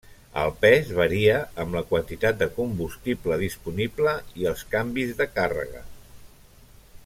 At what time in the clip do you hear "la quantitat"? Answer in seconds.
1.79-2.39